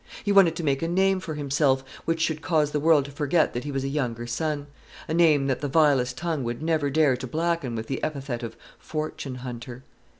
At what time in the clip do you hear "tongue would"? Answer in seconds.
6.17-6.63